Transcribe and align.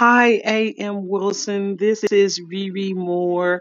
Hi, 0.00 0.40
A.M. 0.46 1.08
Wilson. 1.08 1.76
This 1.76 2.04
is 2.04 2.40
Riri 2.40 2.94
Moore. 2.94 3.60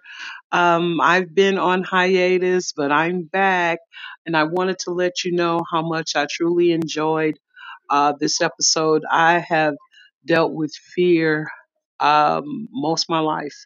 Um, 0.54 1.02
I've 1.02 1.36
been 1.36 1.58
on 1.58 1.84
hiatus, 1.84 2.72
but 2.72 2.94
I'm 2.94 3.24
back, 3.24 3.80
and 4.26 4.38
I 4.38 4.46
wanted 4.46 4.80
to 4.86 4.92
let 4.92 5.26
you 5.26 5.34
know 5.34 5.60
how 5.70 5.82
much 5.82 6.16
I 6.16 6.28
truly 6.32 6.72
enjoyed 6.72 7.38
uh, 7.90 8.14
this 8.18 8.40
episode. 8.40 9.04
I 9.12 9.40
have 9.40 9.74
dealt 10.26 10.54
with 10.54 10.72
fear 10.96 11.50
um, 12.00 12.70
most 12.72 13.04
of 13.04 13.10
my 13.10 13.20
life, 13.20 13.66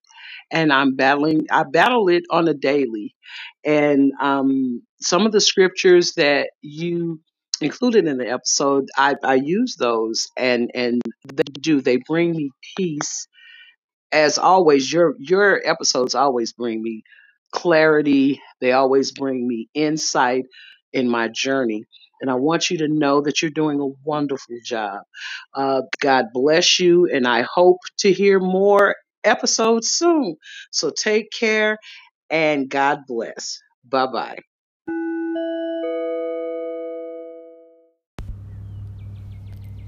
and 0.49 0.73
I'm 0.73 0.95
battling. 0.95 1.45
I 1.51 1.65
battle 1.65 2.09
it 2.09 2.23
on 2.31 2.47
a 2.47 2.55
daily, 2.55 3.13
and 3.63 4.13
um, 4.19 4.81
some 4.99 5.27
of 5.27 5.31
the 5.31 5.41
scriptures 5.41 6.13
that 6.13 6.49
you 6.63 7.21
included 7.65 8.07
in 8.07 8.17
the 8.17 8.29
episode, 8.29 8.89
I, 8.97 9.15
I 9.23 9.35
use 9.35 9.75
those, 9.77 10.27
and 10.37 10.71
and 10.75 11.01
they 11.33 11.43
do. 11.61 11.81
They 11.81 11.97
bring 11.97 12.31
me 12.35 12.51
peace 12.77 13.27
as 14.11 14.37
always, 14.37 14.91
your 14.91 15.15
your 15.19 15.61
episodes 15.67 16.15
always 16.15 16.53
bring 16.53 16.81
me 16.81 17.03
clarity. 17.51 18.41
They 18.61 18.71
always 18.71 19.11
bring 19.11 19.47
me 19.47 19.69
insight 19.73 20.45
in 20.93 21.09
my 21.09 21.27
journey. 21.29 21.85
And 22.21 22.31
I 22.31 22.35
want 22.35 22.69
you 22.69 22.77
to 22.79 22.87
know 22.87 23.21
that 23.21 23.41
you're 23.41 23.51
doing 23.51 23.79
a 23.81 23.87
wonderful 24.05 24.55
job. 24.63 25.01
Uh, 25.53 25.81
God 26.01 26.25
bless 26.33 26.79
you, 26.79 27.09
and 27.11 27.27
I 27.27 27.41
hope 27.43 27.79
to 27.99 28.13
hear 28.13 28.39
more 28.39 28.95
episodes 29.23 29.89
soon. 29.89 30.37
So 30.71 30.91
take 30.91 31.31
care, 31.31 31.77
and 32.29 32.69
God 32.69 33.01
bless. 33.07 33.59
Bye 33.85 34.07
bye. 34.07 34.39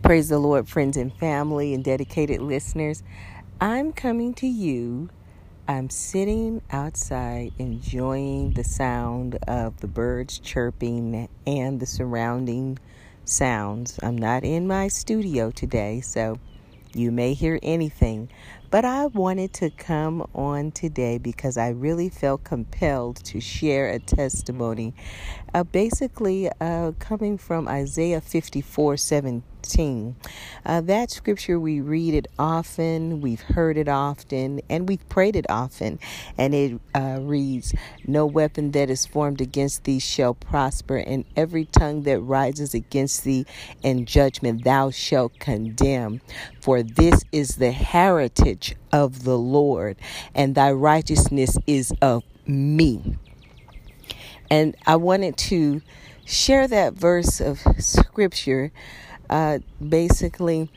Praise 0.06 0.30
the 0.30 0.38
Lord, 0.38 0.70
friends 0.70 0.98
and 0.98 1.11
family, 1.11 1.73
and 1.73 1.84
dedicated 1.84 2.39
listeners. 2.39 3.02
I'm 3.59 3.92
coming 3.92 4.36
to 4.36 4.45
you. 4.45 5.09
I'm 5.67 5.89
sitting 5.89 6.62
outside 6.70 7.53
enjoying 7.58 8.53
the 8.53 8.64
sound 8.64 9.39
of 9.47 9.81
the 9.81 9.88
birds 9.88 10.38
chirping 10.38 11.28
and 11.47 11.80
the 11.80 11.88
surrounding 11.88 12.78
sounds. 13.23 13.97
I'm 14.03 14.16
not 14.16 14.44
in 14.44 14.67
my 14.67 14.89
studio 14.89 15.50
today, 15.50 16.02
so 16.02 16.38
you 16.94 17.12
may 17.12 17.34
hear 17.34 17.58
anything. 17.64 18.30
But 18.69 18.86
I 18.86 19.08
wanted 19.08 19.53
to 19.53 19.72
come 19.72 20.30
on 20.36 20.72
today 20.72 21.17
because 21.17 21.58
I 21.58 21.69
really 21.69 22.09
felt 22.09 22.44
compelled 22.44 23.23
to 23.25 23.40
share 23.42 23.90
a 23.90 23.97
testimony, 23.97 24.94
uh, 25.56 25.64
basically 25.64 26.52
uh, 26.62 26.92
coming 27.00 27.40
from 27.40 27.67
Isaiah 27.67 28.22
54 28.22 28.97
17. 29.66 30.16
Uh, 30.66 30.82
that 30.82 31.12
scripture, 31.12 31.60
we 31.60 31.82
read 31.82 32.14
it 32.14 32.28
often, 32.38 33.22
we've 33.22 33.42
heard 33.42 33.78
it 33.78 33.88
often, 33.88 34.62
and 34.70 34.88
we've 34.88 35.08
prayed 35.10 35.36
it 35.36 35.46
often. 35.50 36.00
And 36.38 36.54
it 36.54 36.80
uh, 36.94 37.20
reads, 37.22 37.74
No 38.06 38.26
weapon 38.26 38.72
that 38.72 38.90
is 38.90 39.06
formed 39.06 39.42
against 39.42 39.84
thee 39.84 40.00
shall 40.00 40.34
prosper, 40.34 40.98
and 40.98 41.26
every 41.36 41.66
tongue 41.66 42.04
that 42.04 42.20
rises 42.20 42.74
against 42.74 43.24
thee 43.24 43.46
in 43.82 44.06
judgment 44.06 44.64
thou 44.64 44.92
shalt 44.92 45.40
condemn. 45.40 46.22
For 46.62 46.84
this 46.84 47.24
is 47.32 47.56
the 47.56 47.72
heritage 47.72 48.76
of 48.92 49.24
the 49.24 49.38
Lord, 49.38 49.98
and 50.34 50.56
thy 50.56 50.72
righteousness 50.72 51.58
is 51.66 51.94
of 52.02 52.24
me. 52.46 53.18
And 54.50 54.76
I 54.86 54.96
wanted 54.98 55.38
to 55.38 55.82
share 56.26 56.68
that 56.68 56.94
verse 56.94 57.40
of 57.40 57.62
scripture 57.80 58.72
uh, 59.30 59.59
basically 59.88 60.70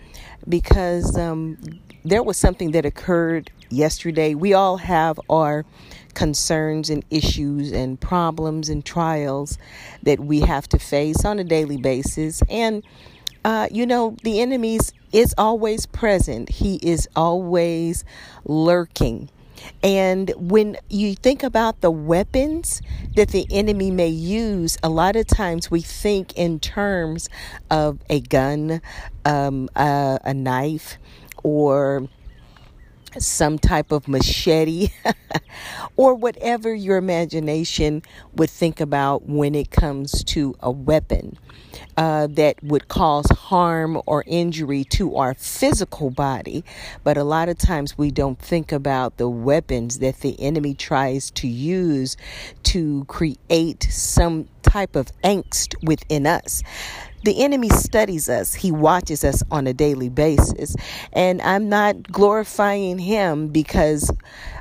because 0.48 1.16
um, 1.16 1.59
there 2.04 2.22
was 2.22 2.36
something 2.36 2.72
that 2.72 2.84
occurred 2.84 3.50
yesterday. 3.70 4.34
We 4.34 4.54
all 4.54 4.78
have 4.78 5.20
our 5.28 5.64
concerns 6.14 6.91
and 6.91 7.04
issues 7.10 7.70
and 7.72 8.00
problems 8.00 8.69
and 8.69 8.84
trials 8.84 9.59
that 10.03 10.19
we 10.20 10.41
have 10.41 10.69
to 10.69 10.78
face 10.78 11.25
on 11.25 11.38
a 11.38 11.44
daily 11.44 11.76
basis. 11.76 12.42
And, 12.48 12.82
uh, 13.44 13.69
you 13.70 13.86
know, 13.86 14.16
the 14.25 14.41
enemy 14.41 14.78
is 15.12 15.34
always 15.38 15.86
present, 15.86 16.48
he 16.48 16.76
is 16.76 17.09
always 17.15 18.04
lurking. 18.44 19.28
And 19.82 20.32
when 20.36 20.76
you 20.88 21.14
think 21.14 21.42
about 21.42 21.80
the 21.80 21.91
weapons 21.91 22.82
that 23.16 23.28
the 23.28 23.46
enemy 23.50 23.91
may 23.91 24.08
use, 24.08 24.78
a 24.82 24.88
lot 24.88 25.16
of 25.16 25.26
times 25.26 25.70
we 25.70 25.80
think 25.80 26.32
in 26.34 26.60
terms 26.60 27.28
of 27.70 27.98
a 28.08 28.20
gun, 28.20 28.80
um, 29.24 29.68
uh, 29.76 30.18
a 30.24 30.34
knife, 30.34 30.98
or 31.42 32.08
some 33.19 33.58
type 33.58 33.92
of 33.92 34.08
machete 34.08 34.88
or 35.96 36.14
whatever 36.14 36.74
your 36.74 36.96
imagination 36.96 38.02
would 38.34 38.50
think 38.50 38.80
about 38.80 39.28
when 39.28 39.54
it 39.54 39.70
comes 39.70 40.24
to 40.24 40.54
a 40.60 40.70
weapon 40.70 41.38
uh, 41.97 42.28
that 42.28 42.62
would 42.62 42.88
cause 42.88 43.26
harm 43.30 44.00
or 44.06 44.24
injury 44.26 44.84
to 44.84 45.16
our 45.16 45.34
physical 45.34 46.10
body. 46.10 46.64
But 47.04 47.16
a 47.16 47.24
lot 47.24 47.48
of 47.48 47.58
times 47.58 47.98
we 47.98 48.10
don't 48.10 48.38
think 48.38 48.72
about 48.72 49.16
the 49.16 49.28
weapons 49.28 49.98
that 49.98 50.20
the 50.20 50.41
enemy 50.41 50.74
tries 50.74 51.30
to 51.32 51.48
use 51.48 52.16
to 52.64 53.04
create 53.06 53.84
some 53.91 54.48
type 54.62 54.97
of 54.97 55.10
angst 55.22 55.74
within 55.82 56.26
us. 56.26 56.62
The 57.24 57.42
enemy 57.42 57.68
studies 57.70 58.28
us, 58.28 58.54
he 58.54 58.70
watches 58.70 59.24
us 59.24 59.42
on 59.50 59.66
a 59.66 59.72
daily 59.72 60.08
basis. 60.08 60.76
And 61.12 61.42
I'm 61.42 61.68
not 61.68 62.02
glorifying 62.04 62.98
him 62.98 63.48
because 63.48 64.10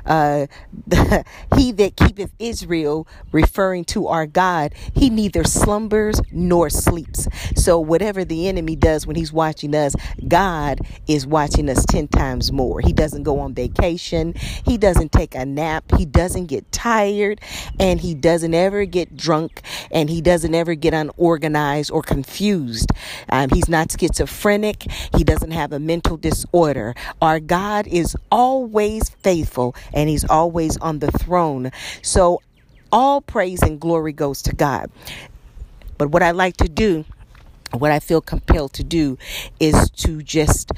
uh, 0.08 0.46
he 1.56 1.72
that 1.72 1.96
keepeth 1.96 2.32
Israel, 2.38 3.06
referring 3.30 3.84
to 3.84 4.08
our 4.08 4.26
God, 4.26 4.74
he 4.94 5.10
neither 5.10 5.44
slumbers 5.44 6.20
nor 6.32 6.70
sleeps. 6.70 7.28
So, 7.54 7.78
whatever 7.78 8.24
the 8.24 8.48
enemy 8.48 8.74
does 8.74 9.06
when 9.06 9.16
he's 9.16 9.32
watching 9.32 9.74
us, 9.74 9.94
God 10.26 10.80
is 11.06 11.26
watching 11.26 11.68
us 11.68 11.84
10 11.86 12.08
times 12.08 12.50
more. 12.50 12.80
He 12.80 12.92
doesn't 12.92 13.22
go 13.22 13.38
on 13.38 13.54
vacation, 13.54 14.34
he 14.64 14.78
doesn't 14.78 15.12
take 15.12 15.34
a 15.34 15.44
nap, 15.44 15.84
he 15.96 16.06
doesn't 16.06 16.46
get 16.46 16.70
tired, 16.72 17.40
and 17.78 18.00
he 18.00 18.14
doesn't 18.14 18.54
ever 18.54 18.86
get 18.86 19.16
drunk, 19.16 19.62
and 19.90 20.08
he 20.08 20.20
doesn't 20.22 20.54
ever 20.54 20.74
get 20.74 20.94
unorganized 20.94 21.90
or 21.90 22.02
confused. 22.48 22.90
Um, 23.28 23.50
he's 23.50 23.68
not 23.68 23.90
schizophrenic, 23.98 24.90
he 25.16 25.24
doesn't 25.24 25.50
have 25.50 25.72
a 25.72 25.78
mental 25.78 26.16
disorder. 26.16 26.94
Our 27.20 27.40
God 27.40 27.86
is 27.86 28.16
always 28.30 29.10
faithful 29.10 29.74
and 29.92 30.08
he's 30.08 30.24
always 30.24 30.76
on 30.78 30.98
the 31.00 31.10
throne. 31.10 31.70
So 32.02 32.40
all 32.90 33.20
praise 33.20 33.62
and 33.62 33.78
glory 33.80 34.12
goes 34.12 34.42
to 34.42 34.54
God. 34.54 34.90
But 35.98 36.10
what 36.10 36.22
I 36.22 36.30
like 36.30 36.56
to 36.58 36.68
do, 36.68 37.04
what 37.72 37.90
I 37.90 37.98
feel 37.98 38.20
compelled 38.20 38.72
to 38.74 38.84
do, 38.84 39.18
is 39.60 39.90
to 39.90 40.22
just 40.22 40.72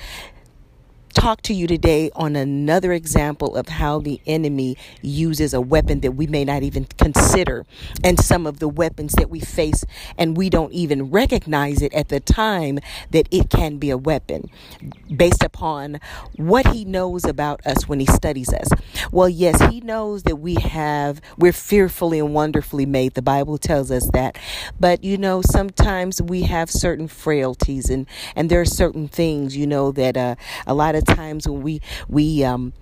talk 1.15 1.43
to 1.43 1.55
you 1.55 1.67
today 1.67 2.11
on 2.15 2.37
another 2.37 2.93
example 2.93 3.57
of 3.57 3.69
how 3.69 3.99
the 3.99 4.21
enemy 4.27 4.77
uses 5.03 5.53
a 5.55 5.61
weapon 5.61 6.01
that 6.01 6.13
we 6.13 6.27
may 6.27 6.45
not 6.45 6.63
even 6.63 6.85
consider 6.99 7.67
and 8.05 8.19
some 8.19 8.47
of 8.47 8.59
the 8.59 8.69
weapons 8.69 9.13
that 9.15 9.31
we 9.31 9.41
face 9.41 9.85
and 10.17 10.37
we 10.37 10.49
don't 10.49 10.73
even 10.73 11.11
recognize 11.11 11.83
it 11.83 11.93
at 11.95 12.09
the 12.09 12.21
time 12.21 12.79
that 13.11 13.29
it 13.31 13.51
can 13.51 13.79
be 13.79 13.91
a 13.91 13.99
weapon 13.99 14.51
based 15.15 15.43
upon 15.43 16.01
what 16.37 16.67
he 16.69 16.85
knows 16.85 17.25
about 17.25 17.65
us 17.67 17.89
when 17.89 18.01
he 18.01 18.07
studies 18.07 18.53
us. 18.53 18.69
Well, 19.11 19.29
yes, 19.29 19.61
he 19.71 19.81
knows 19.81 20.23
that 20.25 20.37
we 20.37 20.55
have 20.55 21.21
we're 21.37 21.53
fearfully 21.53 22.19
and 22.19 22.35
wonderfully 22.35 22.87
made. 22.87 23.15
The 23.15 23.23
Bible 23.23 23.59
tells 23.59 23.91
us 23.91 24.09
that. 24.13 24.39
But 24.79 25.05
you 25.05 25.19
know, 25.19 25.43
sometimes 25.43 26.23
we 26.23 26.43
have 26.43 26.71
certain 26.71 27.09
frailties 27.09 27.91
and 27.91 28.07
and 28.37 28.51
there 28.51 28.61
are 28.61 28.65
certain 28.67 29.09
things, 29.09 29.57
you 29.57 29.67
know, 29.67 29.93
that 29.93 30.17
uh, 30.17 30.37
a 30.67 30.75
lot 30.75 30.95
of 30.95 31.00
of 31.01 31.17
times 31.17 31.49
when 31.49 31.63
we 31.63 31.83
we 32.09 32.45
um 32.45 32.73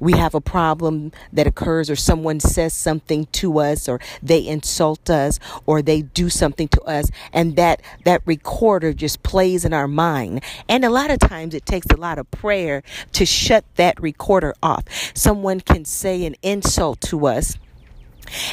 we 0.00 0.12
have 0.12 0.34
a 0.34 0.40
problem 0.40 1.12
that 1.32 1.46
occurs 1.46 1.90
or 1.90 1.96
someone 1.96 2.40
says 2.40 2.72
something 2.74 3.26
to 3.32 3.58
us 3.58 3.88
or 3.88 4.00
they 4.22 4.46
insult 4.46 5.10
us 5.10 5.40
or 5.66 5.82
they 5.82 6.02
do 6.02 6.28
something 6.30 6.68
to 6.68 6.82
us 6.82 7.10
and 7.32 7.56
that 7.56 7.82
that 8.04 8.22
recorder 8.26 8.92
just 8.92 9.22
plays 9.22 9.64
in 9.64 9.72
our 9.74 9.88
mind 9.88 10.42
and 10.68 10.84
a 10.84 10.90
lot 10.90 11.10
of 11.10 11.18
times 11.18 11.54
it 11.54 11.66
takes 11.66 11.86
a 11.88 11.96
lot 11.96 12.18
of 12.18 12.30
prayer 12.30 12.82
to 13.12 13.26
shut 13.26 13.64
that 13.76 14.00
recorder 14.00 14.54
off 14.62 14.84
someone 15.14 15.60
can 15.60 15.84
say 15.84 16.24
an 16.26 16.36
insult 16.42 17.00
to 17.00 17.26
us 17.26 17.56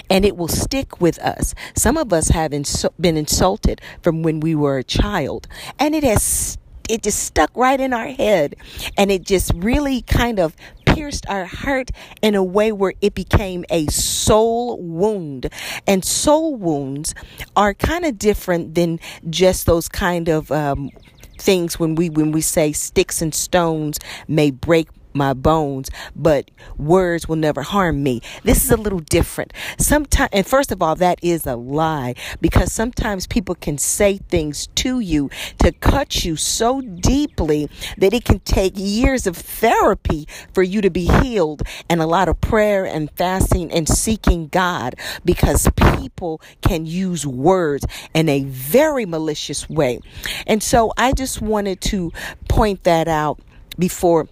and 0.10 0.26
it 0.26 0.38
will 0.38 0.48
stick 0.48 1.02
with 1.02 1.20
us. 1.20 1.54
Some 1.76 1.98
of 1.98 2.14
us 2.14 2.30
have 2.30 2.52
insu- 2.52 2.94
been 3.00 3.18
insulted 3.18 3.82
from 4.02 4.24
when 4.24 4.40
we 4.40 4.56
were 4.56 4.78
a 4.78 4.84
child, 4.86 5.48
and 5.80 5.96
it 5.96 6.04
has 6.04 6.58
it 6.90 7.04
just 7.04 7.24
stuck 7.24 7.52
right 7.56 7.80
in 7.80 7.94
our 7.94 8.08
head 8.08 8.56
and 8.98 9.12
it 9.12 9.24
just 9.24 9.52
really 9.56 10.02
kind 10.02 10.40
of 10.40 10.56
pierced 10.86 11.26
our 11.28 11.46
heart 11.46 11.92
in 12.22 12.36
a 12.36 12.44
way 12.44 12.72
where 12.72 12.94
it 13.02 13.14
became 13.14 13.66
a 13.70 13.86
soul 13.88 14.82
wound. 14.82 15.50
And 15.86 16.06
soul 16.06 16.56
wounds 16.56 17.14
are 17.56 17.74
kind 17.74 18.06
of 18.06 18.18
different 18.18 18.76
than 18.76 19.00
just 19.30 19.66
those 19.66 19.90
kind 19.90 20.30
of 20.30 20.52
um, 20.52 20.90
things 21.38 21.80
when 21.80 21.96
we 21.96 22.10
when 22.10 22.32
we 22.32 22.42
say 22.42 22.72
sticks 22.72 23.22
and 23.22 23.34
stones 23.34 24.00
may 24.28 24.52
break 24.52 24.88
my 25.16 25.34
bones, 25.34 25.90
but 26.16 26.52
words 26.78 27.28
will 27.28 27.36
never 27.36 27.62
harm 27.62 28.04
me. 28.04 28.22
This 28.44 28.64
is 28.64 28.72
a 28.72 28.78
little 28.78 29.00
different. 29.00 29.54
Sometimes, 29.78 30.30
and 30.34 30.46
first 30.46 30.72
of 30.72 30.82
all, 30.82 30.96
that 30.96 31.20
is 31.24 31.46
a 31.46 31.56
lie 31.56 32.16
because 32.42 32.72
sometimes 32.72 33.28
people 33.28 33.56
can 33.56 33.78
say 33.78 34.18
things 34.18 34.68
to 34.76 35.00
you 35.00 35.30
to 35.60 35.72
cut 35.72 36.26
you 36.26 36.36
so 36.36 36.82
deeply 36.82 37.70
that 37.98 38.14
it 38.14 38.26
can 38.26 38.40
take 38.40 38.74
years 38.76 39.26
of 39.26 39.36
therapy 39.38 40.28
for 40.54 40.64
you 40.64 40.82
to 40.82 40.90
be 40.90 41.06
healed 41.22 41.64
and 41.90 42.02
a 42.02 42.06
lot 42.06 42.28
of 42.28 42.40
prayer 42.42 42.86
and 42.86 43.10
fasting 43.12 43.72
and 43.72 43.88
seeking 43.88 44.48
God 44.48 44.96
because 45.24 45.70
people 45.76 46.42
can 46.62 46.86
use 46.86 47.26
words 47.26 47.86
in 48.14 48.30
a 48.30 48.44
very 48.44 49.06
malicious 49.06 49.70
way. 49.70 50.00
And 50.48 50.62
so 50.62 50.94
I 50.98 51.14
just 51.14 51.42
wanted 51.42 51.82
to 51.82 52.12
point 52.48 52.84
that 52.84 53.08
out 53.08 53.40
before 53.78 54.28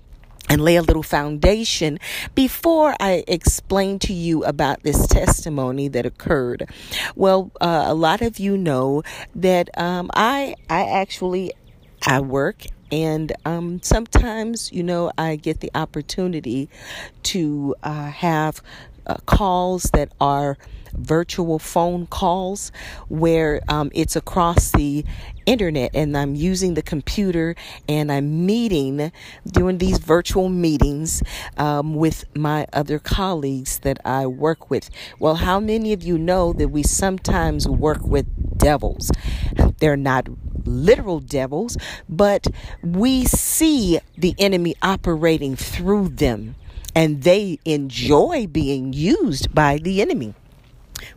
and 0.50 0.62
lay 0.62 0.76
a 0.76 0.82
little 0.82 1.04
foundation 1.04 2.00
before 2.36 2.96
I 3.00 3.24
explain 3.28 4.00
to 4.00 4.14
you 4.14 4.44
about 4.44 4.84
this 4.84 5.08
testimony 5.08 5.88
that 5.90 6.06
occurred. 6.06 6.70
Well, 7.16 7.52
uh, 7.62 7.86
a 7.88 7.94
lot 7.94 8.22
of 8.22 8.40
you 8.40 8.58
know 8.58 9.04
that 9.36 9.70
um, 9.78 10.10
I 10.14 10.56
I 10.70 10.86
actually 10.86 11.54
I 12.06 12.20
work 12.20 12.66
and 12.92 13.32
um, 13.46 13.82
sometimes 13.82 14.72
you 14.72 14.84
know 14.84 15.12
I 15.18 15.36
get 15.36 15.62
the 15.62 15.72
opportunity 15.74 16.70
to 17.24 17.76
uh, 17.82 18.12
have 18.12 18.62
uh, 19.08 19.18
calls 19.26 19.84
that 19.94 20.12
are 20.20 20.58
virtual 20.94 21.60
phone 21.60 22.06
calls 22.08 22.72
where 23.10 23.62
um, 23.68 23.92
it's 23.94 24.16
across 24.16 24.72
the 24.72 25.04
internet 25.46 25.92
and 25.94 26.16
I'm 26.18 26.36
using 26.36 26.76
the 26.76 26.82
computer 26.82 27.56
and 27.90 28.12
I'm 28.12 28.46
meeting, 28.46 29.12
doing 29.46 29.78
these 29.78 29.98
virtual 29.98 30.50
meetings 30.50 31.22
um, 31.58 31.96
with 31.96 32.26
my 32.36 32.68
other 32.74 33.00
colleagues 33.00 33.80
that 33.80 34.00
I 34.06 34.26
work 34.28 34.70
with. 34.70 34.90
Well, 35.20 35.36
how 35.36 35.60
many 35.60 35.94
of 35.94 36.04
you 36.04 36.18
know 36.18 36.54
that 36.54 36.70
we 36.70 36.84
sometimes 36.84 37.68
work 37.68 38.06
with 38.06 38.58
devils? 38.58 39.12
They're 39.80 39.98
not 39.98 40.28
literal 40.66 41.20
devils, 41.20 41.78
but 42.08 42.48
we 42.82 43.26
see 43.26 44.00
the 44.18 44.34
enemy 44.38 44.76
operating 44.82 45.56
through 45.58 46.10
them 46.10 46.56
and 46.96 47.24
they 47.24 47.60
enjoy 47.66 48.48
being 48.48 48.94
used 48.94 49.54
by 49.54 49.78
the 49.78 50.02
enemy. 50.02 50.34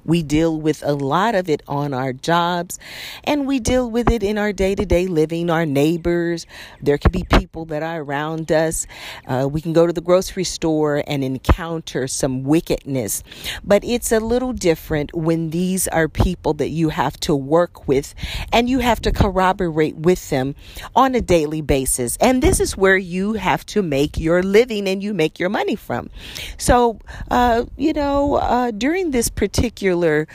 We 0.05 0.23
deal 0.23 0.61
with 0.61 0.83
a 0.85 0.95
lot 0.95 1.35
of 1.35 1.49
it 1.49 1.63
on 1.69 1.95
our 1.95 2.13
jobs 2.13 2.79
and 3.25 3.47
we 3.47 3.61
deal 3.61 3.91
with 3.91 4.11
it 4.11 4.23
in 4.23 4.39
our 4.39 4.53
day 4.53 4.75
to 4.75 4.85
day 4.85 5.07
living, 5.07 5.51
our 5.51 5.67
neighbors. 5.67 6.47
There 6.81 6.99
could 6.99 7.13
be 7.13 7.25
people 7.25 7.65
that 7.67 7.83
are 7.83 8.01
around 8.03 8.51
us. 8.53 8.87
Uh, 9.27 9.49
we 9.51 9.61
can 9.61 9.73
go 9.73 9.87
to 9.87 9.93
the 9.93 10.01
grocery 10.01 10.45
store 10.45 11.03
and 11.07 11.23
encounter 11.25 12.07
some 12.09 12.45
wickedness. 12.45 13.23
But 13.65 13.85
it's 13.85 14.13
a 14.13 14.21
little 14.21 14.53
different 14.53 15.15
when 15.15 15.51
these 15.51 15.89
are 15.89 16.09
people 16.09 16.55
that 16.55 16.69
you 16.69 16.91
have 16.91 17.19
to 17.21 17.35
work 17.35 17.89
with 17.89 18.15
and 18.53 18.69
you 18.69 18.81
have 18.81 19.01
to 19.03 19.13
corroborate 19.13 19.97
with 19.97 20.31
them 20.31 20.55
on 20.95 21.15
a 21.15 21.21
daily 21.21 21.61
basis. 21.61 22.17
And 22.17 22.43
this 22.43 22.61
is 22.61 22.77
where 22.77 22.97
you 22.97 23.35
have 23.35 23.65
to 23.67 23.83
make 23.83 24.19
your 24.19 24.43
living 24.43 24.89
and 24.89 25.03
you 25.03 25.15
make 25.15 25.39
your 25.39 25.49
money 25.49 25.77
from. 25.77 26.11
So, 26.59 27.01
uh, 27.31 27.65
you 27.77 27.93
know, 27.93 28.35
uh, 28.35 28.71
during 28.71 29.11
this 29.11 29.29
particular 29.29 29.76
particular 29.77 30.27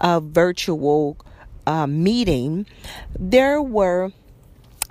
uh, 0.00 0.18
virtual 0.18 1.16
uh, 1.66 1.86
meeting, 1.86 2.66
there 3.16 3.62
were 3.62 4.10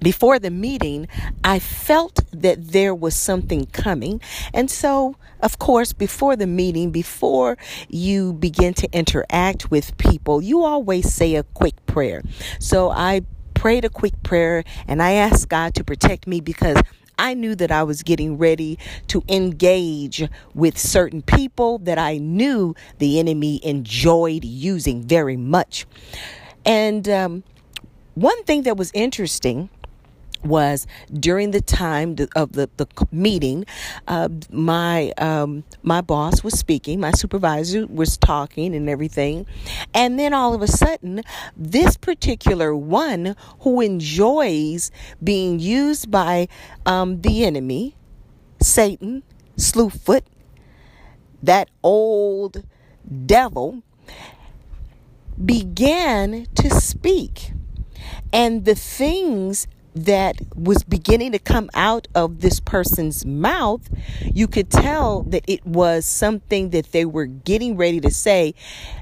before 0.02 0.38
the 0.38 0.52
meeting, 0.52 1.08
I 1.44 1.58
felt 1.58 2.20
that 2.32 2.72
there 2.72 2.94
was 2.94 3.16
something 3.16 3.66
coming. 3.66 4.22
And 4.54 4.70
so, 4.70 5.16
of 5.42 5.58
course, 5.58 5.92
before 5.92 6.36
the 6.36 6.46
meeting, 6.46 6.92
before 6.92 7.58
you 7.90 8.34
begin 8.34 8.76
to 8.76 8.88
interact 8.94 9.72
with 9.72 9.98
people, 9.98 10.40
you 10.40 10.64
always 10.64 11.12
say 11.12 11.36
a 11.36 11.42
quick 11.42 11.84
prayer. 11.88 12.22
So 12.60 12.92
I 12.92 13.22
prayed 13.56 13.86
a 13.86 13.90
quick 13.90 14.22
prayer 14.22 14.64
and 14.88 15.02
I 15.02 15.14
asked 15.14 15.50
God 15.50 15.74
to 15.76 15.84
protect 15.84 16.28
me 16.28 16.42
because 16.42 16.78
I 17.18 17.34
knew 17.34 17.56
that 17.56 17.72
I 17.72 17.84
was 17.84 18.04
getting 18.04 18.38
ready 18.38 18.78
to 19.08 19.24
engage 19.28 20.28
with 20.54 20.78
certain 20.78 21.22
people 21.22 21.80
that 21.80 21.98
I 21.98 22.18
knew 22.18 22.76
the 23.00 23.20
enemy 23.20 23.60
enjoyed 23.64 24.44
using 24.44 25.02
very 25.04 25.38
much. 25.38 25.86
And 26.66 27.08
um, 27.10 27.44
one 28.16 28.44
thing 28.44 28.64
that 28.64 28.78
was 28.78 28.92
interesting 28.94 29.70
was 30.44 30.88
during 31.14 31.52
the 31.52 31.62
time 31.62 32.16
of 32.36 32.54
the, 32.54 32.70
the 32.78 32.88
meeting, 33.12 33.66
uh, 34.08 34.30
my 34.52 35.12
um, 35.18 35.64
my 35.84 36.02
boss 36.02 36.44
was 36.44 36.58
speaking, 36.58 37.00
my 37.00 37.12
supervisor 37.12 37.88
was 37.88 38.18
talking 38.18 38.76
and 38.76 38.90
everything, 38.90 39.46
and 39.94 40.20
then 40.20 40.34
all 40.34 40.54
of 40.54 40.62
a 40.62 40.68
sudden, 40.68 41.22
this 41.56 41.98
particular 41.98 42.76
one 42.76 43.36
who 43.62 43.82
enjoys 43.82 44.92
being 45.24 45.60
used 45.60 46.10
by 46.12 46.48
um, 46.86 47.22
the 47.22 47.44
enemy, 47.46 47.96
Satan, 48.62 49.24
Slewfoot, 49.58 50.24
that 51.42 51.70
old 51.84 52.64
devil, 53.26 53.84
began 55.44 56.48
to 56.56 56.70
speak. 56.70 57.52
And 58.34 58.66
the 58.66 58.76
things 58.76 59.68
that 60.06 60.40
was 60.56 60.84
beginning 60.84 61.32
to 61.32 61.40
come 61.40 61.70
out 61.74 62.08
of 62.14 62.42
this 62.42 62.60
person's 62.60 63.26
mouth, 63.26 63.90
you 64.22 64.48
could 64.48 64.70
tell 64.70 65.24
that 65.24 65.44
it 65.48 65.66
was 65.66 66.06
something 66.06 66.70
that 66.70 66.92
they 66.92 67.06
were 67.06 67.26
getting 67.26 67.76
ready 67.78 68.00
to 68.02 68.12
say 68.12 68.54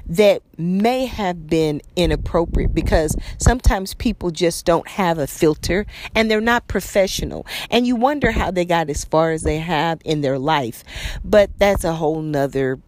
that 0.06 0.42
may 0.56 1.06
have 1.06 1.46
been 1.46 1.82
inappropriate 1.96 2.74
because 2.74 3.16
sometimes 3.38 3.94
people 3.94 4.30
just 4.30 4.64
don't 4.64 4.88
have 4.88 5.18
a 5.18 5.26
filter 5.26 5.84
and 6.14 6.30
they're 6.30 6.40
not 6.40 6.66
professional. 6.68 7.46
And 7.70 7.86
you 7.86 7.96
wonder 7.96 8.30
how 8.30 8.50
they 8.50 8.64
got 8.64 8.88
as 8.88 9.04
far 9.04 9.32
as 9.32 9.42
they 9.42 9.58
have 9.58 10.00
in 10.04 10.22
their 10.22 10.38
life. 10.38 10.82
But 11.24 11.50
that's 11.58 11.84
a 11.84 11.94
whole 11.94 12.22
nother 12.22 12.78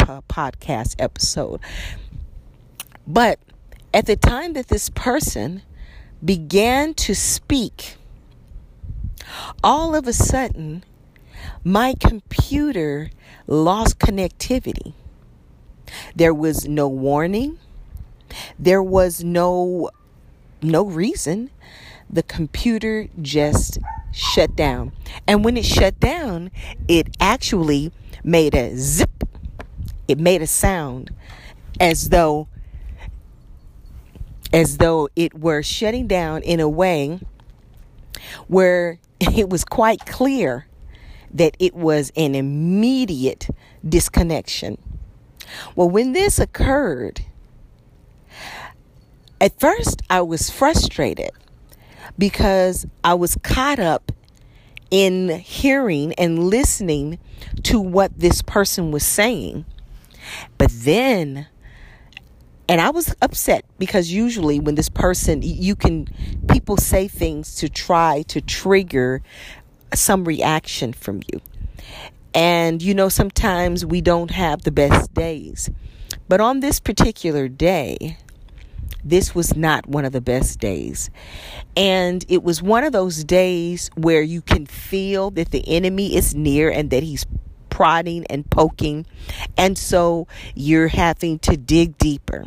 uh, 0.00 0.22
podcast 0.22 0.96
episode. 0.98 1.60
But 3.06 3.38
at 3.92 4.06
the 4.06 4.16
time 4.16 4.52
that 4.52 4.68
this 4.68 4.90
person 4.90 5.62
began 6.24 6.94
to 6.94 7.14
speak, 7.14 7.96
all 9.62 9.94
of 9.94 10.06
a 10.06 10.12
sudden, 10.12 10.84
my 11.64 11.94
computer 11.98 13.10
lost 13.46 13.98
connectivity. 13.98 14.94
There 16.14 16.34
was 16.34 16.68
no 16.68 16.88
warning. 16.88 17.58
There 18.58 18.82
was 18.82 19.24
no 19.24 19.90
no 20.60 20.84
reason. 20.84 21.50
The 22.10 22.22
computer 22.22 23.08
just 23.20 23.78
shut 24.12 24.56
down. 24.56 24.92
And 25.26 25.44
when 25.44 25.56
it 25.56 25.64
shut 25.64 26.00
down, 26.00 26.50
it 26.88 27.16
actually 27.20 27.92
made 28.24 28.54
a 28.54 28.76
zip. 28.76 29.24
It 30.06 30.18
made 30.18 30.42
a 30.42 30.46
sound 30.46 31.10
as 31.78 32.08
though 32.08 32.48
as 34.52 34.78
though 34.78 35.08
it 35.16 35.38
were 35.38 35.62
shutting 35.62 36.06
down 36.06 36.42
in 36.42 36.60
a 36.60 36.68
way 36.68 37.20
where 38.46 38.98
it 39.20 39.48
was 39.48 39.64
quite 39.64 40.06
clear 40.06 40.66
that 41.32 41.56
it 41.58 41.74
was 41.74 42.10
an 42.16 42.34
immediate 42.34 43.48
disconnection. 43.86 44.78
Well, 45.76 45.88
when 45.88 46.12
this 46.12 46.38
occurred, 46.38 47.22
at 49.40 49.58
first 49.58 50.02
I 50.08 50.22
was 50.22 50.50
frustrated 50.50 51.30
because 52.16 52.86
I 53.04 53.14
was 53.14 53.36
caught 53.42 53.78
up 53.78 54.12
in 54.90 55.28
hearing 55.28 56.14
and 56.14 56.48
listening 56.48 57.18
to 57.64 57.80
what 57.80 58.18
this 58.18 58.42
person 58.42 58.90
was 58.90 59.04
saying. 59.04 59.64
But 60.56 60.70
then 60.72 61.46
and 62.68 62.80
I 62.80 62.90
was 62.90 63.14
upset 63.22 63.64
because 63.78 64.12
usually 64.12 64.60
when 64.60 64.74
this 64.74 64.90
person, 64.90 65.40
you 65.42 65.74
can, 65.74 66.06
people 66.50 66.76
say 66.76 67.08
things 67.08 67.56
to 67.56 67.68
try 67.68 68.22
to 68.28 68.40
trigger 68.42 69.22
some 69.94 70.24
reaction 70.24 70.92
from 70.92 71.22
you. 71.32 71.40
And 72.34 72.82
you 72.82 72.94
know, 72.94 73.08
sometimes 73.08 73.86
we 73.86 74.00
don't 74.02 74.30
have 74.30 74.62
the 74.62 74.70
best 74.70 75.12
days. 75.14 75.70
But 76.28 76.42
on 76.42 76.60
this 76.60 76.78
particular 76.78 77.48
day, 77.48 78.18
this 79.02 79.34
was 79.34 79.56
not 79.56 79.88
one 79.88 80.04
of 80.04 80.12
the 80.12 80.20
best 80.20 80.60
days. 80.60 81.08
And 81.74 82.24
it 82.28 82.42
was 82.42 82.62
one 82.62 82.84
of 82.84 82.92
those 82.92 83.24
days 83.24 83.90
where 83.96 84.20
you 84.20 84.42
can 84.42 84.66
feel 84.66 85.30
that 85.32 85.50
the 85.52 85.66
enemy 85.66 86.14
is 86.16 86.34
near 86.34 86.70
and 86.70 86.90
that 86.90 87.02
he's 87.02 87.24
prodding 87.78 88.26
and 88.26 88.50
poking. 88.50 89.06
And 89.56 89.78
so 89.78 90.26
you're 90.56 90.88
having 90.88 91.38
to 91.38 91.56
dig 91.56 91.96
deeper. 91.96 92.46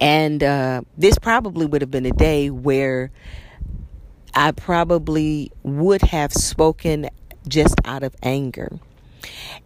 And 0.00 0.42
uh, 0.42 0.80
this 0.98 1.20
probably 1.20 1.64
would 1.64 1.80
have 1.80 1.90
been 1.90 2.04
a 2.04 2.10
day 2.10 2.50
where 2.50 3.12
I 4.34 4.50
probably 4.50 5.52
would 5.62 6.02
have 6.02 6.32
spoken 6.32 7.08
just 7.46 7.76
out 7.84 8.02
of 8.02 8.16
anger. 8.24 8.80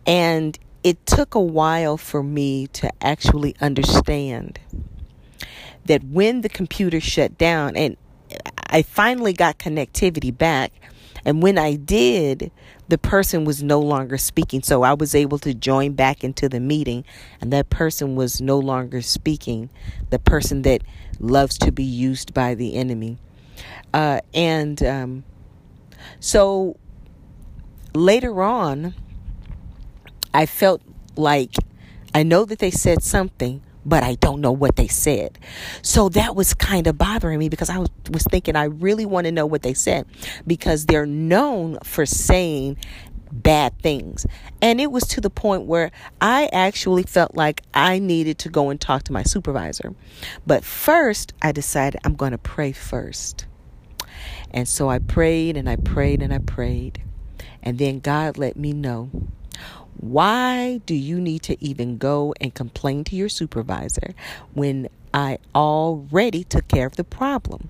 And 0.07 0.59
it 0.85 1.07
took 1.07 1.35
a 1.35 1.41
while 1.41 1.97
for 1.97 2.23
me 2.23 2.67
to 2.67 2.91
actually 3.01 3.57
understand 3.59 4.59
that 5.87 6.05
when 6.05 6.43
the 6.43 6.51
computer 6.51 7.01
shut 7.01 7.39
down 7.39 7.75
and 7.75 7.97
I 8.67 8.83
finally 8.83 9.33
got 9.33 9.59
connectivity 9.59 10.37
back, 10.37 10.73
and 11.29 11.43
when 11.43 11.59
I 11.59 11.75
did, 11.75 12.51
the 12.89 12.97
person 12.97 13.45
was 13.45 13.63
no 13.63 13.81
longer 13.81 14.17
speaking. 14.17 14.63
So 14.63 14.83
I 14.83 14.95
was 14.95 15.15
able 15.15 15.39
to 15.41 15.53
join 15.53 15.93
back 15.93 16.25
into 16.25 16.49
the 16.49 16.59
meeting, 16.59 17.05
and 17.39 17.53
that 17.53 17.69
person 17.69 18.17
was 18.17 18.41
no 18.41 18.59
longer 18.59 19.03
speaking. 19.03 19.69
The 20.09 20.19
person 20.19 20.63
that 20.63 20.81
loves 21.21 21.59
to 21.59 21.71
be 21.71 21.85
used 21.85 22.33
by 22.33 22.55
the 22.55 22.77
enemy. 22.77 23.19
Uh, 23.93 24.23
and 24.33 24.83
um, 24.83 25.25
so 26.19 26.79
later 27.93 28.43
on, 28.43 28.95
I 30.33 30.47
felt 30.47 30.81
like 31.15 31.57
I 32.15 32.23
know 32.23 32.47
that 32.47 32.59
they 32.59 32.71
said 32.71 33.03
something, 33.03 33.61
but 33.89 34.03
I 34.03 34.15
don't 34.17 34.41
know 34.41 34.53
what 34.53 34.77
they 34.77 34.89
said. 34.89 35.39
So 35.83 36.09
that 36.11 36.37
was 36.37 36.55
kind 36.55 36.87
of 36.87 36.99
bothering 36.99 37.39
me 37.39 37.49
because 37.49 37.71
I 37.71 37.79
was, 37.79 37.89
thinking 38.31 38.57
I 38.57 38.65
really 38.65 39.07
want 39.07 39.27
to 39.27 39.33
know 39.33 39.47
what 39.47 39.63
they 39.63 39.75
said 39.75 40.05
because 40.47 40.87
they're 40.87 41.07
known 41.07 41.79
for 41.85 42.05
saying 42.05 42.77
bad 43.31 43.79
things. 43.81 44.27
And 44.61 44.81
it 44.81 44.91
was 44.91 45.05
to 45.09 45.21
the 45.21 45.31
point 45.31 45.65
where 45.65 45.91
I 46.21 46.49
actually 46.53 47.05
felt 47.05 47.35
like 47.35 47.63
I 47.73 47.99
needed 47.99 48.39
to 48.41 48.49
go 48.49 48.71
and 48.71 48.81
talk 48.81 49.05
to 49.05 49.13
my 49.13 49.23
supervisor. 49.23 49.95
But 50.47 50.65
first, 50.65 51.33
I 51.41 51.53
decided 51.53 52.01
I'm 52.05 52.17
going 52.17 52.33
to 52.33 52.39
pray 52.39 52.73
first. 52.73 53.47
And 54.51 54.69
so 54.69 54.89
I 54.89 54.99
prayed 54.99 55.57
and 55.57 55.69
I 55.69 55.77
prayed 55.77 56.23
and 56.23 56.33
I 56.33 56.39
prayed. 56.39 57.03
And 57.63 57.79
then 57.79 58.01
God 58.01 58.37
let 58.37 58.57
me 58.57 58.73
know 58.73 59.11
why 59.99 60.81
do 60.87 60.95
you 60.95 61.21
need 61.21 61.43
to 61.43 61.63
even 61.63 61.99
go 61.99 62.35
and 62.41 62.55
complain 62.55 63.05
to 63.05 63.17
your 63.17 63.29
supervisor 63.29 64.15
when 64.55 64.89
I 65.13 65.39
already 65.55 66.45
took 66.45 66.69
care 66.69 66.87
of 66.87 66.97
the 66.97 67.05
problem? 67.05 67.69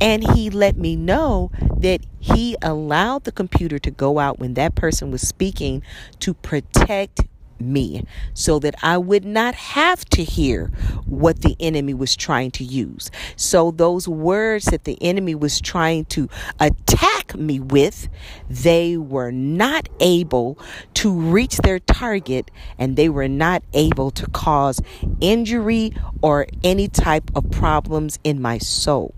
And 0.00 0.28
he 0.32 0.50
let 0.50 0.76
me 0.76 0.96
know 0.96 1.50
that 1.78 2.00
he 2.20 2.56
allowed 2.62 3.24
the 3.24 3.32
computer 3.32 3.78
to 3.78 3.90
go 3.90 4.18
out 4.18 4.38
when 4.38 4.54
that 4.54 4.74
person 4.74 5.10
was 5.10 5.26
speaking 5.26 5.82
to 6.20 6.34
protect 6.34 7.22
me 7.60 8.04
so 8.34 8.58
that 8.58 8.74
I 8.82 8.98
would 8.98 9.24
not 9.24 9.54
have 9.54 10.04
to 10.06 10.24
hear 10.24 10.66
what 11.06 11.42
the 11.42 11.56
enemy 11.60 11.94
was 11.94 12.16
trying 12.16 12.50
to 12.52 12.64
use. 12.64 13.10
So, 13.36 13.70
those 13.70 14.08
words 14.08 14.66
that 14.66 14.84
the 14.84 14.98
enemy 15.02 15.34
was 15.34 15.60
trying 15.60 16.06
to 16.06 16.28
attack 16.60 17.34
me 17.36 17.60
with, 17.60 18.08
they 18.48 18.96
were 18.96 19.30
not 19.30 19.88
able 20.00 20.58
to 20.94 21.12
reach 21.12 21.58
their 21.58 21.78
target 21.78 22.50
and 22.78 22.96
they 22.96 23.08
were 23.08 23.28
not 23.28 23.62
able 23.72 24.10
to 24.12 24.26
cause 24.30 24.80
injury 25.20 25.92
or 26.22 26.46
any 26.62 26.88
type 26.88 27.30
of 27.34 27.50
problems 27.50 28.18
in 28.24 28.40
my 28.40 28.58
soul. 28.58 29.14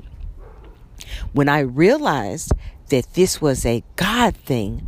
When 1.32 1.48
I 1.48 1.60
realized 1.60 2.52
that 2.88 3.14
this 3.14 3.40
was 3.40 3.64
a 3.64 3.82
God 3.96 4.36
thing, 4.36 4.86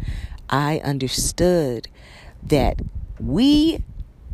I 0.49 0.81
understood 0.83 1.89
that 2.43 2.81
we 3.21 3.85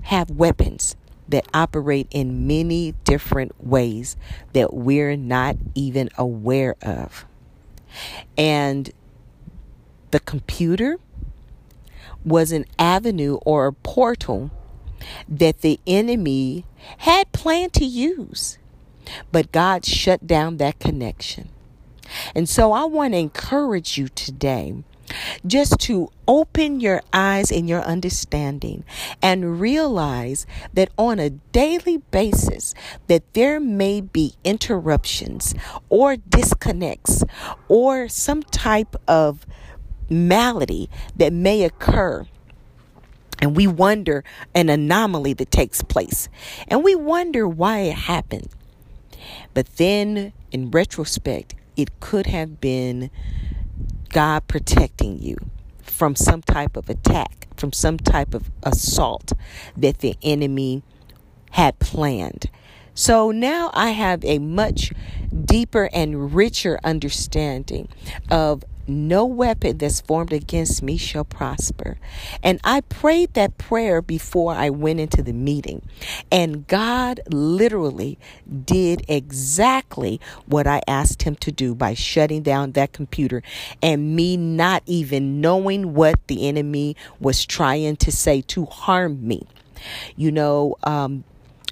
have 0.02 0.31
weapons 0.31 0.97
that 1.28 1.47
operate 1.52 2.07
in 2.11 2.47
many 2.47 2.93
different 3.05 3.64
ways 3.64 4.16
that 4.52 4.73
we're 4.73 5.16
not 5.16 5.57
even 5.75 6.09
aware 6.16 6.76
of. 6.83 7.25
And 8.38 8.90
the 10.11 10.21
computer 10.21 10.99
was 12.25 12.52
an 12.52 12.64
avenue 12.78 13.37
or 13.45 13.66
a 13.66 13.73
portal 13.73 14.50
that 15.28 15.61
the 15.61 15.81
enemy 15.87 16.64
had 16.99 17.31
planned 17.33 17.73
to 17.75 17.85
use. 17.85 18.59
But 19.31 19.52
God 19.52 19.85
shut 19.85 20.26
down 20.26 20.57
that 20.57 20.78
connection. 20.78 21.49
And 22.35 22.49
so 22.49 22.73
I 22.73 22.85
want 22.85 23.14
to 23.14 23.19
encourage 23.19 23.99
you 23.99 24.09
today 24.09 24.83
just 25.46 25.78
to 25.80 26.10
open 26.26 26.80
your 26.80 27.02
eyes 27.12 27.50
and 27.50 27.68
your 27.68 27.82
understanding 27.82 28.84
and 29.22 29.60
realize 29.60 30.46
that 30.75 30.90
on 30.98 31.18
a 31.18 31.30
daily 31.30 31.98
basis 32.10 32.75
that 33.06 33.22
there 33.34 33.60
may 33.60 34.00
be 34.00 34.34
interruptions 34.44 35.54
or 35.88 36.16
disconnects 36.16 37.25
or 37.68 38.08
some 38.08 38.42
type 38.42 38.96
of 39.06 39.46
malady 40.08 40.88
that 41.16 41.32
may 41.32 41.62
occur. 41.62 42.26
And 43.40 43.54
we 43.54 43.66
wonder 43.66 44.25
an 44.54 44.70
anomaly 44.70 45.34
that 45.34 45.50
takes 45.50 45.82
place. 45.82 46.28
And 46.68 46.82
we 46.82 46.94
wonder 46.94 47.46
why 47.46 47.80
it 47.80 47.94
happened. 47.94 48.48
But 49.52 49.76
then 49.76 50.32
in 50.50 50.70
retrospect 50.70 51.54
it 51.76 52.00
could 52.00 52.26
have 52.26 52.60
been 52.60 53.10
God 54.10 54.46
protecting 54.48 55.18
you 55.18 55.36
from 55.82 56.14
some 56.16 56.42
type 56.42 56.76
of 56.76 56.88
attack, 56.88 57.48
from 57.56 57.72
some 57.72 57.98
type 57.98 58.34
of 58.34 58.50
assault 58.62 59.32
that 59.76 59.98
the 59.98 60.16
enemy 60.22 60.82
had 61.52 61.78
planned. 61.78 62.50
So 62.94 63.30
now 63.30 63.70
I 63.75 63.90
have 63.90 64.25
a 64.25 64.38
much 64.38 64.92
deeper 65.44 65.90
and 65.92 66.34
richer 66.34 66.78
understanding 66.82 67.88
of 68.30 68.64
no 68.88 69.25
weapon 69.25 69.78
that's 69.78 70.00
formed 70.00 70.33
against 70.33 70.83
me 70.83 70.97
shall 70.97 71.25
prosper. 71.25 71.99
And 72.43 72.61
I 72.64 72.81
prayed 72.83 73.35
that 73.35 73.59
prayer 73.59 74.02
before 74.02 74.52
I 74.55 74.71
went 74.71 75.00
into 75.00 75.23
the 75.23 75.33
meeting. 75.33 75.83
And 76.31 76.66
God 76.66 77.21
literally 77.31 78.19
did 78.64 79.05
exactly 79.09 80.21
what 80.47 80.66
I 80.66 80.83
asked 80.87 81.23
him 81.23 81.37
to 81.37 81.52
do 81.52 81.75
by 81.75 81.95
shutting 81.95 82.43
down 82.43 82.73
that 82.73 82.93
computer 82.93 83.43
and 83.83 84.14
me 84.16 84.37
not 84.37 84.83
even 84.87 85.40
knowing 85.40 85.95
what 85.95 86.26
the 86.26 86.49
enemy 86.49 86.97
was 87.21 87.45
trying 87.45 87.97
to 87.97 88.12
say 88.12 88.40
to 88.43 88.64
harm 88.66 89.26
me. 89.26 89.47
You 90.16 90.33
know, 90.33 90.76
um, 90.83 91.25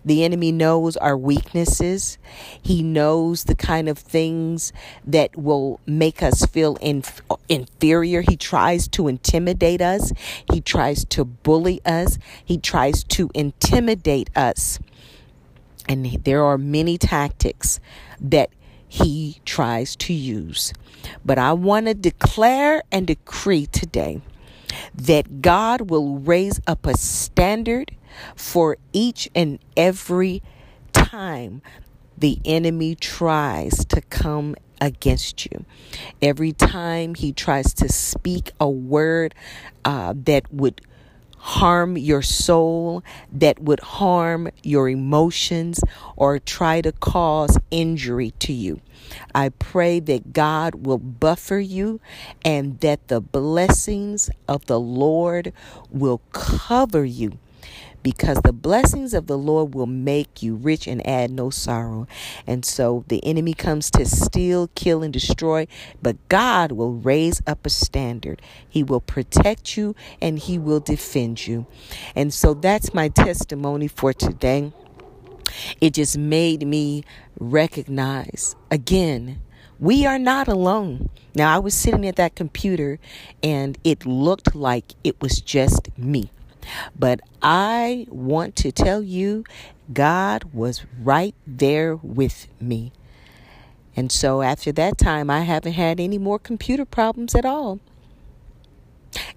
the 0.05 0.25
enemy 0.25 0.53
knows 0.53 0.97
our 0.99 1.17
weaknesses. 1.17 2.19
He 2.61 2.83
knows 2.83 3.45
the 3.45 3.55
kind 3.55 3.89
of 3.89 3.99
things 3.99 4.73
that 5.07 5.37
will 5.37 5.81
make 5.87 6.23
us 6.23 6.45
feel 6.47 6.77
inf- 6.77 7.23
inferior. 7.49 8.21
He 8.21 8.37
tries 8.37 8.87
to 8.89 9.09
intimidate 9.09 9.81
us. 9.81 10.13
He 10.53 10.61
tries 10.61 11.05
to 11.07 11.25
bully 11.25 11.81
us. 11.87 12.19
He 12.45 12.59
tries 12.59 13.03
to 13.05 13.31
intimidate 13.35 14.31
us. 14.37 14.79
And 15.89 16.07
there 16.25 16.45
are 16.45 16.59
many 16.59 16.99
tactics 16.99 17.81
that 18.21 18.51
he 18.87 19.41
tries 19.45 19.97
to 19.97 20.13
use. 20.13 20.73
But 21.25 21.39
I 21.39 21.53
want 21.53 21.87
to 21.87 21.95
declare 21.95 22.83
and 22.93 23.07
decree 23.07 23.67
today 23.67 24.23
that 24.95 25.43
God 25.43 25.91
will 25.91 26.19
raise 26.19 26.61
up 26.67 26.87
a 26.87 26.97
standard 26.97 27.93
for 28.37 28.77
each 28.93 29.29
and 29.35 29.59
every 29.77 30.43
time 30.93 31.63
the 32.17 32.39
enemy 32.45 32.95
tries 32.95 33.85
to 33.87 34.01
come 34.03 34.55
against 34.81 35.47
you. 35.47 35.65
Every 36.23 36.53
time 36.53 37.15
he 37.15 37.33
tries 37.33 37.73
to 37.75 37.89
speak 37.89 38.53
a 38.61 38.69
word 38.69 39.35
uh, 39.85 40.15
that 40.25 40.53
would 40.53 40.81
harm 41.45 41.99
your 41.99 42.23
soul, 42.23 43.05
that 43.31 43.61
would 43.61 43.81
harm 43.81 44.49
your 44.63 44.89
emotions, 44.89 45.79
or 46.17 46.39
try 46.39 46.81
to 46.81 46.91
cause 46.91 47.59
injury 47.71 48.31
to 48.39 48.51
you. 48.51 48.81
I 49.35 49.51
pray 49.51 50.01
that 50.01 50.33
God 50.33 50.87
will 50.87 50.97
buffer 50.97 51.59
you 51.59 52.01
and 52.47 52.81
that 52.81 53.09
the 53.09 53.21
blessings 53.21 54.31
of 54.49 54.65
the 54.65 54.81
Lord 54.81 55.53
will 55.91 56.23
cover 56.33 57.05
you 57.05 57.39
because 58.05 58.39
the 58.43 58.53
blessings 58.53 59.15
of 59.15 59.27
the 59.27 59.39
Lord 59.39 59.75
will 59.75 59.87
make 59.87 60.43
you 60.43 60.55
rich 60.55 60.87
and 60.87 61.05
add 61.05 61.33
no 61.33 61.51
sorrow. 61.51 62.07
And 62.47 62.65
so 62.65 63.05
the 63.09 63.25
enemy 63.25 63.55
comes 63.55 63.91
to 63.93 64.05
steal, 64.05 64.69
kill, 64.77 65.03
and 65.03 65.13
destroy, 65.13 65.67
but 66.03 66.17
God 66.29 66.71
will 66.71 66.93
raise 66.93 67.43
up 67.47 67.67
a 67.67 67.71
standard. 67.71 68.41
He 68.69 68.85
will 68.85 69.01
protect 69.01 69.77
you 69.77 69.97
and 70.21 70.39
He 70.39 70.59
will 70.59 70.81
defend 70.81 71.47
you. 71.47 71.67
And 72.15 72.33
so 72.33 72.55
that's 72.55 72.95
my 72.95 73.09
testimony 73.09 73.89
for 73.89 74.13
today. 74.13 74.73
It 75.81 75.95
just 75.95 76.19
made 76.19 76.67
me 76.67 77.05
recognize 77.41 78.55
again. 78.71 79.41
We 79.81 80.07
are 80.07 80.19
not 80.19 80.47
alone. 80.47 81.09
Now, 81.35 81.55
I 81.55 81.59
was 81.59 81.75
sitting 81.75 82.07
at 82.07 82.17
that 82.17 82.37
computer 82.37 83.01
and 83.43 83.77
it 83.83 84.07
looked 84.07 84.55
like 84.55 84.93
it 85.03 85.21
was 85.21 85.41
just 85.41 85.89
me. 85.99 86.31
But 86.99 87.21
I 87.43 88.07
want 88.11 88.57
to 88.57 88.73
tell 88.73 89.03
you, 89.03 89.45
God 89.93 90.45
was 90.53 90.85
right 91.01 91.35
there 91.47 91.97
with 91.97 92.49
me. 92.61 92.93
And 93.97 94.11
so 94.11 94.43
after 94.43 94.73
that 94.73 94.99
time, 94.99 95.31
I 95.31 95.43
haven't 95.43 95.75
had 95.75 96.01
any 96.01 96.19
more 96.19 96.39
computer 96.39 96.85
problems 96.85 97.35
at 97.35 97.45
all. 97.45 97.81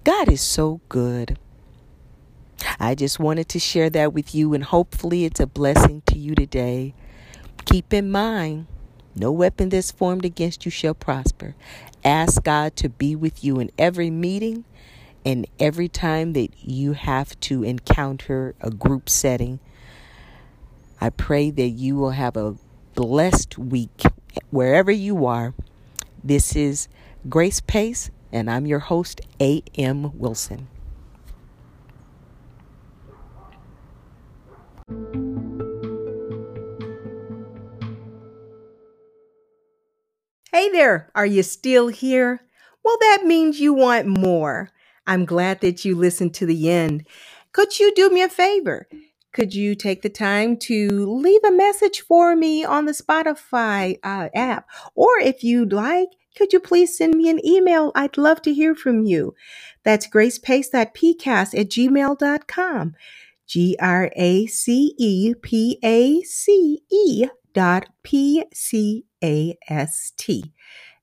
God 0.04 0.28
is 0.28 0.40
so 0.40 0.80
good. 0.88 1.38
I 2.80 2.94
just 2.94 3.20
wanted 3.20 3.48
to 3.50 3.58
share 3.58 3.90
that 3.90 4.12
with 4.12 4.34
you, 4.34 4.52
and 4.52 4.64
hopefully, 4.64 5.24
it's 5.24 5.38
a 5.38 5.46
blessing 5.46 6.02
to 6.06 6.18
you 6.18 6.34
today. 6.34 6.94
Keep 7.64 7.92
in 7.92 8.10
mind, 8.10 8.66
no 9.14 9.30
weapon 9.30 9.68
that's 9.68 9.90
formed 9.90 10.24
against 10.24 10.64
you 10.64 10.70
shall 10.70 10.94
prosper. 10.94 11.54
Ask 12.04 12.42
God 12.42 12.74
to 12.76 12.88
be 12.88 13.14
with 13.14 13.44
you 13.44 13.60
in 13.60 13.70
every 13.78 14.10
meeting 14.10 14.64
and 15.28 15.46
every 15.58 15.88
time 15.88 16.32
that 16.32 16.48
you 16.58 16.94
have 16.94 17.38
to 17.38 17.62
encounter 17.62 18.54
a 18.62 18.70
group 18.70 19.10
setting. 19.10 19.60
I 21.02 21.10
pray 21.10 21.50
that 21.50 21.68
you 21.68 21.96
will 21.96 22.12
have 22.12 22.34
a 22.34 22.56
blessed 22.94 23.58
week 23.58 24.04
wherever 24.48 24.90
you 24.90 25.26
are. 25.26 25.52
This 26.24 26.56
is 26.56 26.88
Grace 27.28 27.60
Pace, 27.60 28.10
and 28.32 28.50
I'm 28.50 28.64
your 28.64 28.78
host, 28.78 29.20
A.M. 29.38 30.18
Wilson. 30.18 30.66
Hey 40.50 40.70
there, 40.70 41.10
are 41.14 41.26
you 41.26 41.42
still 41.42 41.88
here? 41.88 42.40
Well, 42.82 42.96
that 43.02 43.24
means 43.26 43.60
you 43.60 43.74
want 43.74 44.06
more. 44.06 44.70
I'm 45.08 45.24
glad 45.24 45.60
that 45.62 45.84
you 45.84 45.96
listened 45.96 46.34
to 46.34 46.46
the 46.46 46.70
end. 46.70 47.06
Could 47.52 47.80
you 47.80 47.92
do 47.94 48.10
me 48.10 48.22
a 48.22 48.28
favor? 48.28 48.86
Could 49.32 49.54
you 49.54 49.74
take 49.74 50.02
the 50.02 50.08
time 50.08 50.56
to 50.58 50.88
leave 50.88 51.42
a 51.44 51.50
message 51.50 52.02
for 52.02 52.36
me 52.36 52.64
on 52.64 52.84
the 52.84 52.92
Spotify 52.92 53.98
uh, 54.04 54.28
app? 54.34 54.68
Or 54.94 55.18
if 55.18 55.42
you'd 55.42 55.72
like, 55.72 56.08
could 56.36 56.52
you 56.52 56.60
please 56.60 56.96
send 56.96 57.14
me 57.14 57.28
an 57.28 57.44
email? 57.44 57.90
I'd 57.94 58.18
love 58.18 58.42
to 58.42 58.54
hear 58.54 58.74
from 58.74 59.04
you. 59.04 59.34
That's 59.82 60.06
gracepace.pcast 60.06 61.58
at 61.58 61.68
gmail.com. 61.68 62.94
G 63.46 63.76
R 63.80 64.10
A 64.14 64.46
C 64.46 64.94
E 64.98 65.34
P 65.40 65.78
A 65.82 66.22
C 66.22 66.82
E 66.90 67.26
dot 67.54 67.88
P 68.02 68.44
C 68.52 69.06
A 69.24 69.56
S 69.68 70.12
T 70.16 70.52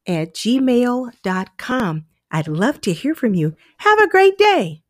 at 0.08 0.34
gmail.com. 0.36 2.06
I'd 2.36 2.50
love 2.50 2.82
to 2.82 2.92
hear 2.92 3.16
from 3.16 3.34
you. 3.34 3.56
Have 3.78 3.98
a 3.98 4.10
great 4.10 4.38
day. 4.38 4.82